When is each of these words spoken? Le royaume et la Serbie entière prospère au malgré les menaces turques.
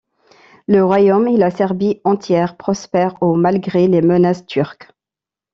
Le 0.67 0.83
royaume 0.83 1.27
et 1.27 1.37
la 1.37 1.51
Serbie 1.51 2.01
entière 2.05 2.57
prospère 2.57 3.21
au 3.21 3.35
malgré 3.35 3.87
les 3.87 4.01
menaces 4.01 4.47
turques. 4.47 4.89